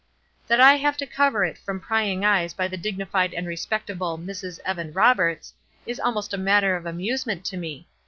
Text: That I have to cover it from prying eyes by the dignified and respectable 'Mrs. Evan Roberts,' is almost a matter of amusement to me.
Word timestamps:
That 0.47 0.59
I 0.59 0.77
have 0.77 0.97
to 0.97 1.05
cover 1.05 1.45
it 1.45 1.59
from 1.59 1.79
prying 1.79 2.25
eyes 2.25 2.55
by 2.55 2.67
the 2.67 2.75
dignified 2.75 3.35
and 3.35 3.45
respectable 3.45 4.17
'Mrs. 4.17 4.59
Evan 4.65 4.93
Roberts,' 4.93 5.53
is 5.85 5.99
almost 5.99 6.33
a 6.33 6.37
matter 6.37 6.75
of 6.75 6.87
amusement 6.87 7.45
to 7.45 7.55
me. 7.57 7.87